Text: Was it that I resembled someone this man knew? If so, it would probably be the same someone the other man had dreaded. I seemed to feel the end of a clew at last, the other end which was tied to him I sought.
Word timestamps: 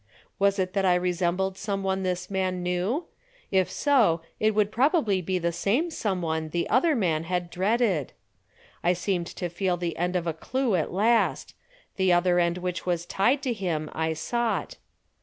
Was 0.39 0.57
it 0.57 0.73
that 0.73 0.83
I 0.83 0.95
resembled 0.95 1.59
someone 1.59 2.01
this 2.01 2.31
man 2.31 2.63
knew? 2.63 3.05
If 3.51 3.69
so, 3.69 4.21
it 4.39 4.55
would 4.55 4.71
probably 4.71 5.21
be 5.21 5.37
the 5.37 5.51
same 5.51 5.91
someone 5.91 6.49
the 6.49 6.67
other 6.71 6.95
man 6.95 7.25
had 7.25 7.51
dreaded. 7.51 8.11
I 8.83 8.93
seemed 8.93 9.27
to 9.27 9.47
feel 9.47 9.77
the 9.77 9.95
end 9.97 10.15
of 10.15 10.25
a 10.25 10.33
clew 10.33 10.73
at 10.73 10.91
last, 10.91 11.53
the 11.97 12.11
other 12.13 12.39
end 12.39 12.57
which 12.57 12.83
was 12.83 13.05
tied 13.05 13.43
to 13.43 13.53
him 13.53 13.91
I 13.93 14.13
sought. 14.13 14.77